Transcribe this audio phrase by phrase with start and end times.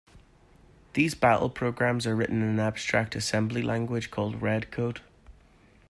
[0.93, 4.97] These battle programs are written in an abstract assembly language called "Redcode".